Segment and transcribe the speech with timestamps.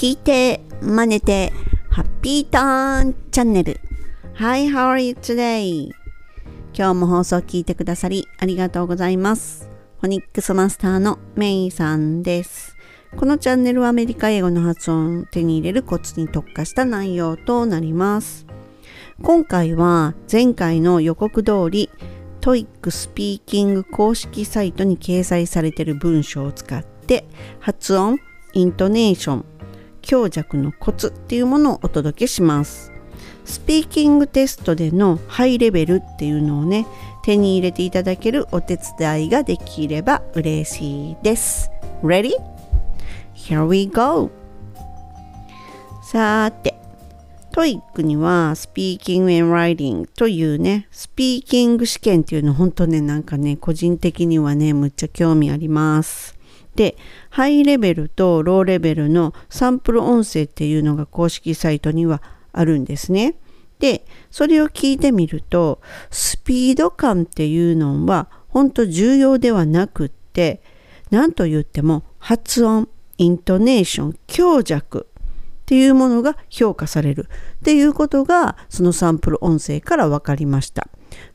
[0.00, 1.52] 聞いて、真似て、
[1.90, 3.78] ハッピーターンチャンネル。
[4.36, 5.90] Hi, how are you today?
[6.72, 9.68] 今日も放送を聞いてくださりありがとうございます。
[10.00, 12.78] フォニックスマスターのメイさんです。
[13.14, 18.46] このチャンネルはアメリカ英語の発音を手に入れるコツに特化した内容となります。
[19.20, 21.90] 今回は前回の予告通り
[22.40, 27.26] TOEIC スピーキング公式サイトに掲載されている文章を使って
[27.58, 28.16] 発音、
[28.54, 29.44] イントネーション、
[30.00, 32.92] 強弱のコツっていうものをお届けします。
[33.44, 36.86] スピーキングテストでのハイレベルっていうのをね
[37.22, 41.70] 手に入れていただけるお手伝いができれば嬉しいです。
[42.02, 42.32] Ready?
[43.34, 44.30] Here we go!
[46.02, 46.74] さーて、
[47.52, 56.39] TOEIC には Speaking and Writing というね、スピーキング試験っていうの本当ね、なんかね、個人的にはね、むっちゃ興味あります。
[56.74, 56.96] で、
[57.30, 63.36] ハイレベルとローレベルのサンプル音声っていうのが公式サイトにはあるんですね。
[63.78, 70.62] で、それを聞いてみると、スピード感っていうのは本当重要ではなくって、
[71.10, 80.88] 何と言っても発音、イントネーション、強弱っていうものが評価されるっていうことがそのサンプル音声から分かりました。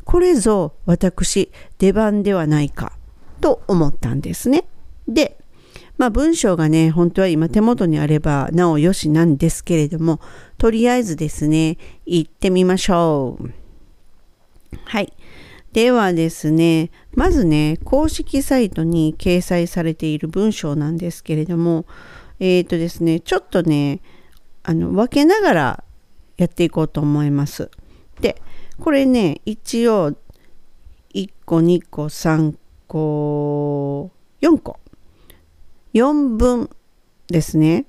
[0.04, 2.98] これぞ私出番ではないか
[3.40, 4.66] と思ったんですね。
[5.08, 5.38] で、
[5.98, 10.20] まあ文章がね、本当は今手元にあればなおよしなんですけれども、
[10.58, 13.50] とりあえずですね、行ってみましょう。
[14.86, 15.14] はい。
[15.72, 21.86] ではですね、まずね、公式サイトに掲載されている文章なんですけれども、
[22.40, 24.02] えっ、ー、とですね、ちょっとね、
[24.64, 25.84] あの分けながら
[26.38, 27.70] やっていこうと思います。
[28.20, 28.42] で、
[28.80, 30.14] これね、一応
[31.14, 32.56] 1個、2個、3
[32.88, 34.80] 個、4個。
[35.96, 36.70] 4分
[37.28, 37.86] ですね。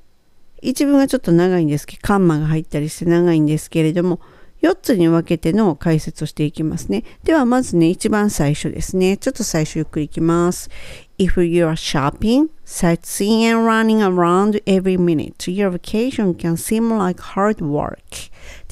[0.62, 4.20] 一文がちょっと長いんですけど、カンマが入ったりして長いんですけれども、
[4.62, 7.02] 4つに分けての解説をしていきますね。
[7.24, 9.16] ではまずね、一番最初ですね。
[9.16, 10.70] ちょっと最初ゆっくりいきます。
[11.18, 17.56] If you are shopping, sightseeing and running around every minute, your vacation can seem like hard
[17.56, 17.98] work.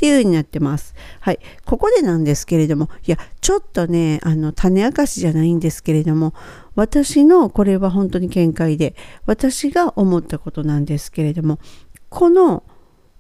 [0.04, 0.94] っていう風になってます。
[1.20, 1.38] はい。
[1.64, 6.34] ここでなんですけれども、いや、ちょっとね、あの、種明かしじゃないんですけれども、
[6.74, 8.94] 私の、これは本当に見解で、
[9.24, 11.58] 私が思ったことなんですけれども、
[12.10, 12.64] この、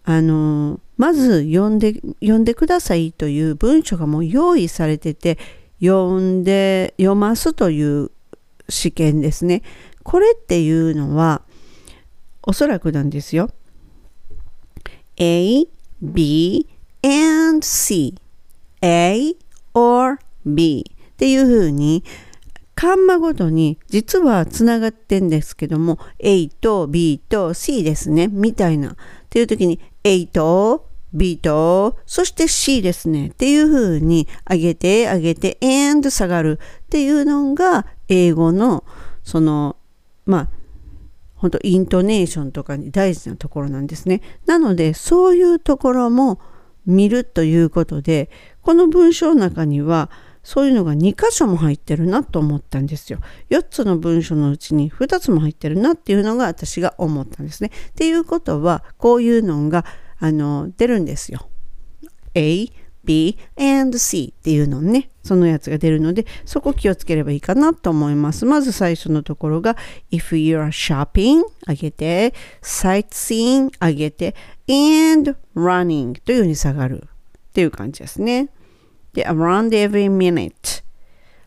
[0.04, 5.38] あの、まず読んで、読んでくださいという文章がもう用意されてて、
[5.80, 8.10] 読んで、読ますという
[8.68, 9.62] 試験ですね。
[10.02, 11.40] これっていうのは、
[12.42, 13.48] おそらくなんですよ。
[15.16, 15.66] A,
[16.02, 16.68] B,
[17.04, 18.14] and C.
[18.82, 19.36] A
[19.74, 20.90] or B.
[21.12, 22.02] っていうふうに、
[22.74, 28.26] カンマごとに実はつながってんですけども A と B と C ですね。
[28.28, 28.92] みたいな。
[28.92, 28.96] っ
[29.30, 33.28] ていう時に A と B とそして C ですね。
[33.28, 36.58] っていう風に上げて上げて and 下がる。
[36.86, 38.84] っていうのが英語の
[39.22, 39.76] その
[40.26, 40.48] まあ
[41.36, 44.20] 本当イントネーションとかに大事なところなんですね。
[44.46, 46.40] なのでそういうところも
[46.86, 48.30] 見るということで
[48.62, 50.10] この文章の中には
[50.44, 53.18] そういうのが2箇所も入ってるなと思ったんですよ。
[53.48, 57.70] 4つの文章のうちに2つも入ってるなっていうのが私が思ったんですね。
[57.88, 59.86] っていうことはこういうのが
[60.18, 61.48] あの出るんですよ。
[62.34, 62.66] A,
[63.04, 68.44] B, and C っていうのね、そのやつが出るので、そこ気をつければいいかなと思います。
[68.44, 69.76] まず最初のところが
[70.10, 74.34] If you are shopping 上げて Sightseeing 上げて
[74.68, 78.48] and running というように下がるっていう感じですね。
[79.12, 80.84] で、around every minute。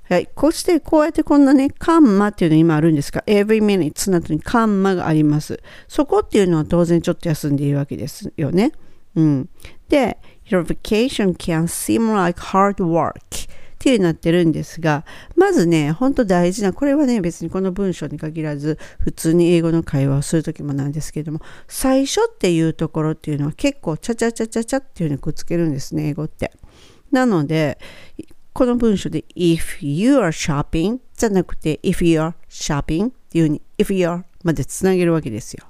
[0.09, 0.29] はい。
[0.34, 5.62] こうして、こうやってこんなね、カンマっていうの今あるんですが、every minute の後にカンマがあります。
[5.89, 8.72] そこっていうのは当然ちょっと休んでいるわけですよね。
[9.16, 9.50] うん。
[9.89, 10.18] で、
[10.50, 26.51] your vacation can seem like hard work っていうになってるんですが、まずね、本当大事な、これはね、別にこの文章に限らず、普通に英語の会話をするときもなんですけども、最初っていうところっていうのは結構、チャチャチャチャチャっていうふうにくっつけるんですね、英語って。
[27.12, 27.77] なので、
[28.57, 35.67] この文章で if you are shopping じゃなくて if you are shopping っていうふうに if you are までつなげるわけですよ。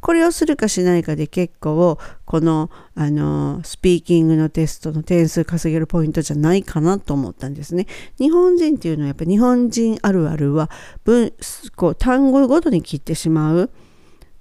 [0.00, 7.86] これをするかしないかで結構このあのスピーキングのテストの点数稼げるポイントじゃないかなと思ったんですね。
[8.18, 10.70] 日本人っていうのはやっぱり日本人あるあるは
[11.04, 11.32] 文
[11.76, 13.70] こう単語ごとに切ってしまう。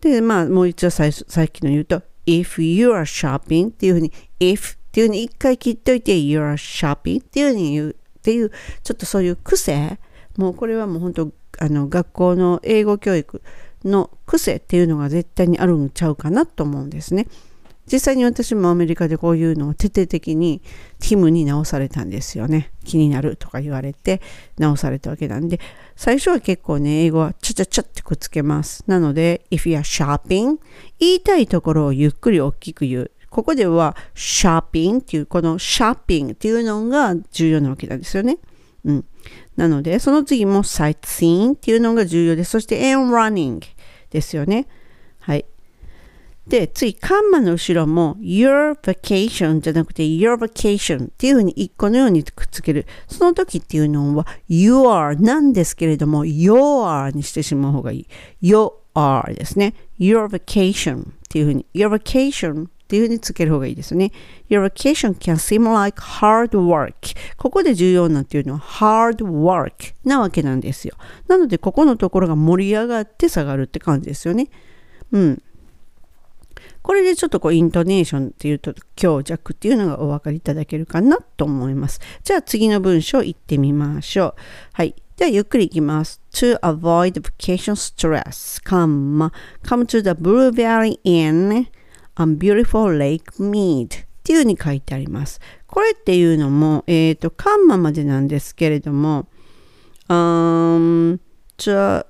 [0.01, 8.51] でまあもう一度さっきの言うと if you are shopping っていうふうに if っていうふうに一回切っといて you are shopping っていうふうに言うっていう
[8.83, 9.99] ちょっとそういう癖
[10.37, 13.41] もうこれはもう本当あの学校の英語教育
[13.85, 17.27] の癖っていうのが絶対にあるんちゃうかなと思うんですね。
[17.91, 20.61] 実際に私もアメリカでこういうのを徹底的に
[20.99, 22.71] ティムに直されたんですよね。
[22.85, 24.21] 気になるとか言われて
[24.59, 25.59] 直されたわけなんで、
[25.95, 28.83] 最初は結構ね、英語はちゃちゃちゃってくっつけます。
[28.85, 30.57] なので、if you are shopping
[30.99, 33.11] 言いたいところをゆっくり大きく言う。
[33.31, 38.37] ここでは shopping っていう、この shopping っていうのが重要なわけなんですよね。
[38.85, 39.05] うん。
[39.59, 42.51] なので、その次も sightseeing っていうのが重要です。
[42.51, 43.61] そして and running
[44.09, 44.67] ですよね。
[45.19, 45.43] はい。
[46.47, 52.87] で、次、カンマの後ろも your vacation じゃなくて your vacation っていうふうに一個のようにくっつける。
[53.09, 58.07] その時っていうのは you are なんですけれども your にしてしまう方がいい。
[58.41, 58.71] your
[59.35, 59.73] ですね。
[59.99, 64.11] your vacation っていうふうに your vacation っていうふうにつける方がいいですね。
[64.49, 67.15] Your vacation can seem like hard work.
[67.37, 70.95] ここで重要なっていうのは hard work なわけなんですよ。
[71.27, 74.49] なので、ここのところが盛り上がって下がるって感じですよね。
[75.11, 75.43] うん。
[76.81, 82.01] これでちょっとこうイントネーションっていうと強弱っていうのがお分かりいただけるかなと思います。
[82.23, 84.33] じゃあ次の文章いってみましょう。
[84.73, 84.95] はい。
[85.15, 86.21] ではゆっくりいきます。
[86.31, 89.31] To avoid vacation stress, come,
[89.63, 91.67] come to the Blue Valley Inn
[92.19, 93.89] on Beautiful Lake Mead っ
[94.23, 95.39] ていう風に書いてあります。
[95.65, 99.27] これっていうのも、えっ、ー、と、カンマまでなんですけれども、
[100.09, 101.19] um,
[101.57, 102.05] to,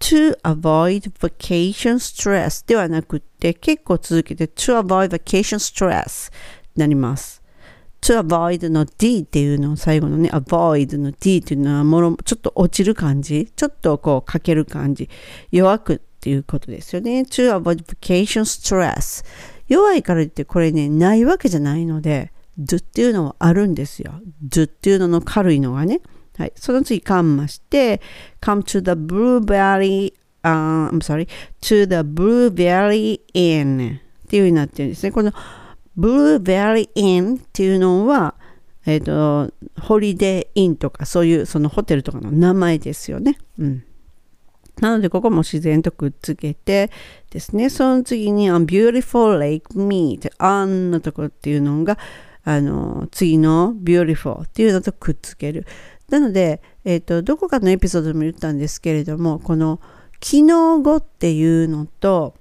[0.00, 6.32] to avoid vacation stress ではなくて、結構続けて to avoid vacation stress
[6.74, 7.42] になります。
[8.00, 15.08] to avoid の D っていうのを最後のね、avoid の D っていうのはもろちょっと落ちる感じ、ちょっとこうかける感じ、
[15.52, 17.22] 弱くっていうことですよね。
[17.22, 19.24] to avoid vacation stress
[19.66, 22.30] 弱いから言ってこれねないわけじゃないので
[22.60, 24.20] do っていうのはあるんですよ。
[24.48, 26.00] do っていうのの軽いのがね。
[26.38, 28.00] はい、その次カンマして
[28.40, 30.14] come to the blueberry、
[30.44, 31.26] uh, I'm sorry
[31.60, 35.10] to the blueberry inn っていう風になってるんですね。
[35.10, 35.32] この
[35.98, 38.36] blueberry inn っていうのは
[38.86, 43.38] えっ、ー、とホリデーインとかそういうそのホテルとかの名前ですよね。
[43.58, 43.84] うん。
[44.80, 46.90] なので、ここも自然とくっつけて
[47.30, 51.98] ですね、その次に I'm beautiful like me」って On のところっていうのが、
[52.44, 55.66] あの、次の Beautiful っていうのとくっつける。
[56.08, 59.80] なので、え、ー、と、どこかのエピソードでも言ったんですけれども、この、
[60.22, 62.34] 昨日語っていうのと、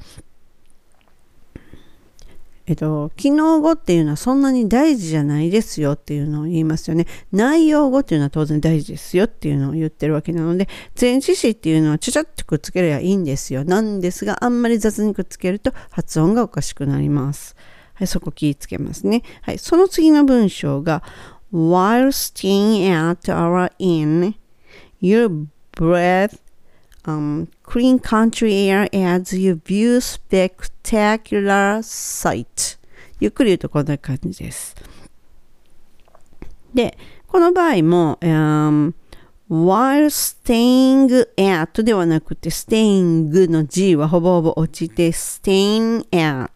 [2.71, 7.06] えっと、機能語っていうのはそんなに大事じゃないですよっていうのを言いますよね。
[7.33, 13.65] 内容語っていうのは当然大事ですよっていうのを言ってるわけなので、前置詞っていうのはちゃちゃっとくっつければいいんですよ。
[13.65, 17.57] なんですが、あんまり雑にくっつけると発音がおかしくなります。
[17.95, 19.23] はい、そこ気をつけますね。
[19.41, 21.03] はい、その次の文章が、
[21.51, 24.35] While staying at our inn,
[25.01, 26.39] your breath
[27.06, 32.77] um, clean country air as you view spectacular sight
[33.19, 34.75] ゆっくり言うとこんな感じです。
[36.74, 38.94] で、この場合も、um,
[39.50, 46.50] while staying at ではなくて staying の G はほぼほぼ落ちて staying at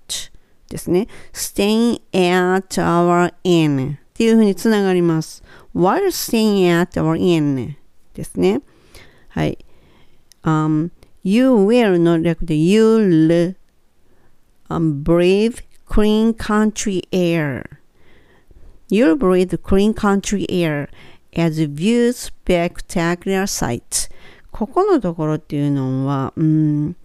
[0.69, 1.07] ですね。
[1.33, 5.43] staying at our inn っていうふうにつながります。
[5.75, 7.75] while staying at our inn
[8.13, 8.61] ですね。
[9.27, 9.64] はい。
[10.45, 10.91] Um,
[11.23, 13.55] you will の略で you'll
[14.69, 17.79] um, breathe clean country air.
[18.89, 20.89] You'll breathe clean country air
[21.35, 24.09] as you view spectacular sights.
[24.51, 26.95] ここのところっていうのは、うん、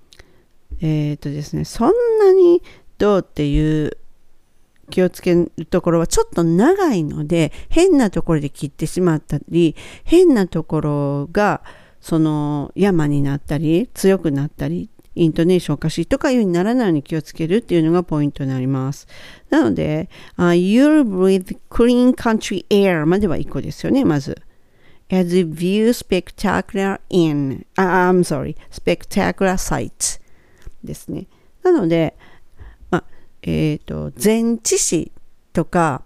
[0.81, 2.62] えっ、ー、とですね、そんなに
[2.99, 3.97] どうっていう
[4.91, 9.75] 気をつけるところはちょっと長いので、変なところで切ってしまったり、
[10.05, 11.62] 変なところが、
[12.00, 19.07] その山になったり強くなったりイントネーションおかしいとかいうにならないように気をつけるっていうのがポイントになります。
[19.50, 24.40] なので、uh, You'll breathe clean country air までは1個ですよね、まず。
[25.11, 30.21] As you view spectacular in, uh, I'm sorry, spectacular sights
[30.85, 31.26] ですね。
[31.64, 32.16] なので、
[32.90, 33.02] ま、
[33.42, 35.11] えっ、ー、と、前置詞
[35.52, 36.04] とか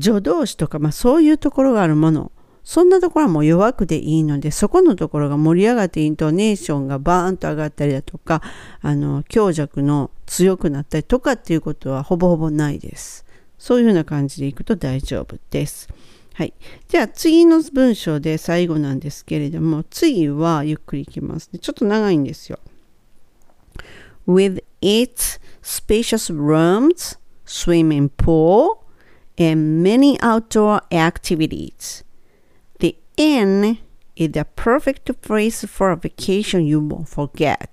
[0.00, 2.32] 助動詞とか、まあ、そういうところがあるもの
[2.64, 8.40] そんなところはもう弱くでいいので、そこのところが盛り上がってイントネーションがバーンと上がったりだとか、
[8.80, 13.24] あの、強弱の強くなったりとかっていうことはほぼほぼないです。
[13.58, 15.88] そういうふうな感じでいくと大丈夫です。
[16.34, 16.54] はい。
[16.88, 21.58] じゃあ次の文章で最後なんですけれども、次はゆっくりいきますね。
[21.58, 22.58] ちょっと長いんですよ。
[24.26, 28.78] With its spacious rooms, swimming pool,
[29.38, 32.04] and many outdoor activities.
[33.22, 33.78] Inn
[34.16, 37.68] is the perfect place for a vacation you won't forget っ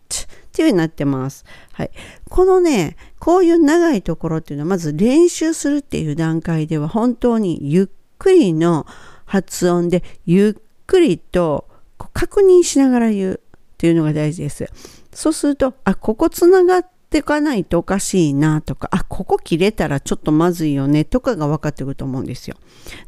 [0.52, 1.44] ていう風になってます。
[1.74, 1.92] はい。
[2.30, 7.88] このね、こういう長いところっていうのはまず練習するっていう段階では本当にゆっ
[8.18, 8.86] くりの
[9.26, 11.68] 発音でゆっくりと
[12.14, 14.68] 確認しながら言うっていうのが大事です。
[15.14, 22.56] そうすると、あ、ここつながっていかないとおかしいなとか、あ、ここ切れたらちょっとまずいよねとかが分かってくると思うんですよ。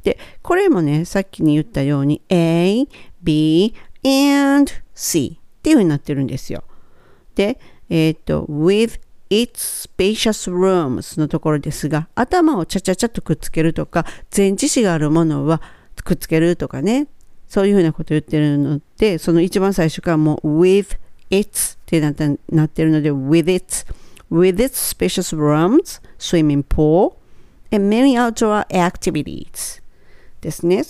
[0.03, 2.87] で、これもね、さっきに言ったように A,
[3.21, 6.63] B, and C っていう風になってるんですよ。
[7.35, 14.05] で、えっ、ー、と、with its spacious rooms のところですが、頭をちゃちゃちゃっとくっつけるとか、
[14.35, 15.61] 前置詞があるものは
[16.03, 17.07] くっつけるとかね、
[17.47, 20.97] そういうふうなこと言ってるので、その一番最初からもう with
[21.31, 23.87] its ってなってなってるので、with its,
[24.31, 27.15] with its spacious rooms, swimming pool,
[27.71, 29.81] and many outdoor activities
[30.41, 30.83] ですね。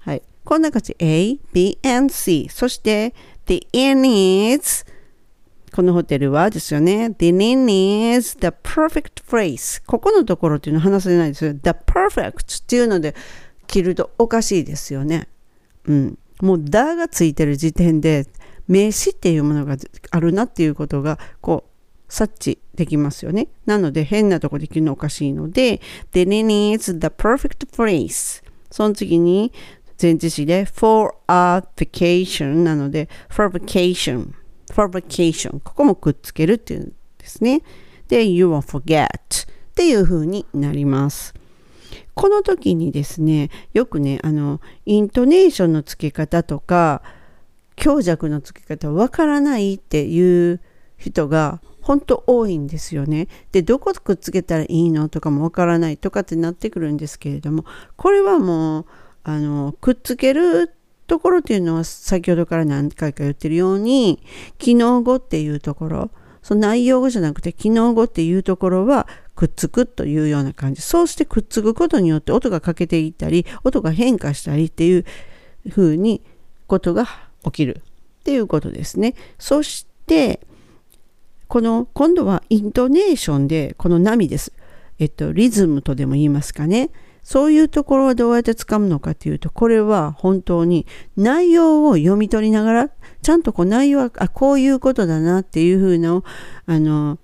[0.00, 0.22] はい。
[0.44, 0.96] こんな感じ。
[0.98, 2.48] A, B, and C。
[2.50, 3.14] そして、
[3.46, 4.84] the inn is
[5.72, 7.14] このホテルはですよね。
[7.18, 9.82] The inn is the perfect place.
[9.86, 11.52] ここのところっていうの話せないですよ。
[11.52, 13.14] The perfect っていうので
[13.66, 15.28] 切るとおかしいですよね。
[15.86, 16.18] うん。
[16.40, 18.26] もう、だがついてる時点で、
[18.68, 19.76] 名詞っていうものが
[20.10, 21.70] あるなっていうことが、こう、
[22.08, 23.48] 察知できますよね。
[23.66, 25.80] なので、変なとこで切るのおかしいので、
[26.12, 28.42] The inn is the perfect place.
[28.70, 29.52] その次に、
[30.00, 34.32] 前置詞で for a vacation なので for vacation
[34.72, 37.62] for vacation ここもくっつけるっていうんですね。
[38.06, 39.08] で、you won't forget っ
[39.74, 41.34] ていう風になります。
[42.14, 47.02] この時にですね、よくね、あの、イントネーションの付け方とか、
[47.78, 50.60] 強弱の付け方わからないっていう
[50.96, 53.28] 人が本当多いんですよね。
[53.52, 57.64] で、どこくっつけたらいいのとかもわからないとかってなってくるんですけれども、
[57.96, 58.86] これはもう、
[59.24, 60.74] あの、くっつける
[61.08, 64.22] ところっていうのは先ほどから何回か言ってるように
[64.58, 66.10] 機能語っていうところ
[66.42, 75.06] その内容語じゃなくて機能語っていうところはくっつくというような感じそうしてくっつくことによって音が欠けていったり音が変化したりっていう
[75.70, 76.22] ふうに
[76.66, 77.06] ことが
[77.50, 77.82] 起きる
[78.20, 79.14] っていうことですね。
[79.38, 80.40] そして
[81.46, 84.52] この今度はイントネーションでこの波です。
[84.98, 86.90] えっとリズムとでも言いますかね。
[87.22, 92.90] そういうところはどうやってつかむのかというと、これは本当に内容を読み取りながら、
[93.20, 96.22] ちゃんとこう内容は、あ、こういうことだなっていうふうな、
[96.64, 97.18] あの、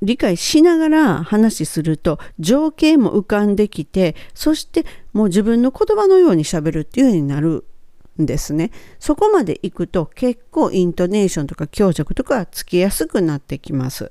[0.00, 7.64] 理解しながら話しすると情景も浮かんできてそしてもう自分の言葉のようにしゃべるっていうようになる。
[8.18, 8.70] ですね。
[8.98, 14.10] そこまでいくと結構イントネーションとか強弱とかつきやすくなってきます。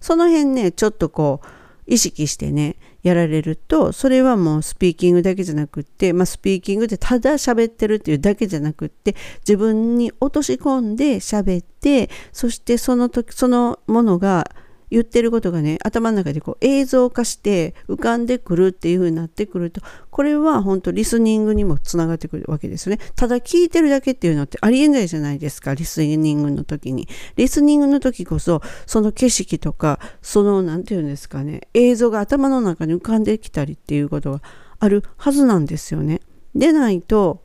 [0.00, 1.46] その辺ねちょっとこう
[1.86, 14.50] 意識してねやられるとそれはもうスピーキングだけじゃなくって、まあ、スピーキングでただ喋ってるっていうだけじゃなくって自分に落とし込んで喋ってそしてその時そのものが
[14.94, 19.80] 言ってることがね頭の中でこう映像化して浮かんでくるっていう風になってくると
[20.12, 23.00] これは本当リスニングにもつながってくるわけですね。
[23.16, 27.08] ただ聞いてるだけっていうのってありえないじゃないですかリスニングの時に。
[27.34, 34.42] リスニングの時こそその景色とかその何て言うんですかね映像が頭の中に浮かんできたりっていうことが
[34.78, 36.20] あるはずなんですよね。
[36.54, 37.42] でないと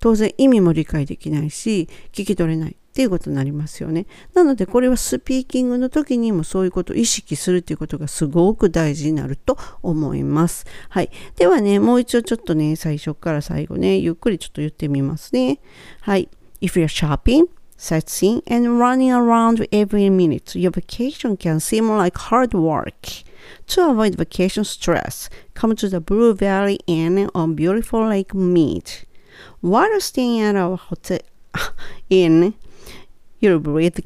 [0.00, 2.76] 当然意味も理解できないし聞き取れない。
[2.98, 4.06] っていうことになりますよね。
[4.34, 10.66] なのでこれはスピーキングの時にもそういうことを意識するっていうことがすごく大事になると思います。
[10.88, 11.10] はい。
[11.36, 15.60] ではね、もう一度ちょっとね、最初から最後ね、ゆっくりちょっと言ってみますね。
[16.00, 16.28] はい。
[16.60, 17.46] If you're shopping,
[17.78, 23.22] sightseeing and running around every minute, your vacation can seem like hard work.
[23.68, 28.90] To avoid vacation stress, come to the Blue Valley Inn on beautiful Lake Mead.
[29.60, 31.20] While staying at our hotel
[32.10, 32.54] inn,
[33.40, 33.98] You'll breathe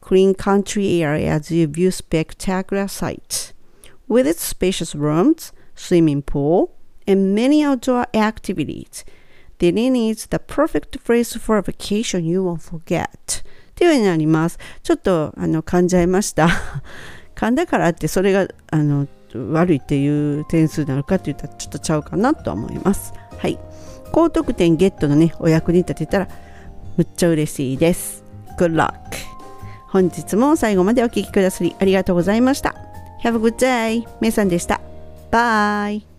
[0.00, 3.52] clean country air as you view spectacular sights.
[4.08, 6.70] With its spacious rooms, swimming pool,
[7.06, 9.04] and many outdoor activities,
[9.58, 13.42] the inn is the perfect place for a vacation you won't forget.
[13.72, 14.58] っていうようになります。
[14.82, 16.48] ちょっとあの噛んじゃいました。
[17.36, 19.06] 噛んだからってそれがあの
[19.52, 23.12] 悪いっていう点数なのかって言ったらちょっとちゃうかなと思います。
[23.38, 23.58] はい。
[24.10, 26.28] 高得点ゲットのね、お役に立てたら
[26.96, 28.27] むっちゃ嬉しいです。
[28.58, 28.92] Good luck!
[29.88, 32.74] 本日も最後までお聴きくださりありがとうございました。
[33.22, 34.06] Have a good day!
[34.20, 34.80] めいさんでした。
[35.30, 36.17] バイ